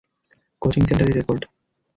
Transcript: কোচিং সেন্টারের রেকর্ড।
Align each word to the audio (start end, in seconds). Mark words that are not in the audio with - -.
কোচিং 0.61 0.81
সেন্টারের 0.87 1.17
রেকর্ড। 1.17 1.41